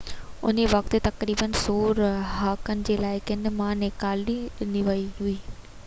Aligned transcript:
ان 0.49 0.59
وقت 0.73 0.87
تي 0.93 0.99
تقريبن 1.07 1.51
100 1.57 1.75
رهاڪن 1.99 2.81
کي 2.89 2.97
علائقي 3.01 3.39
مان 3.61 3.83
نيڪالي 3.87 4.41
ڏني 4.63 4.87
وئي 4.89 5.07
هئي 5.21 5.37